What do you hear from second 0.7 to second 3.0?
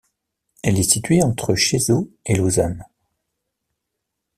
est située entre Cheseaux, et Lausanne.